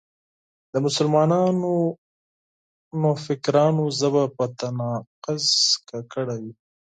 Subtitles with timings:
[0.71, 1.39] د مسلمانو
[3.01, 5.45] نوفکرانو ژبه په تناقض
[5.89, 6.53] ککړه وي.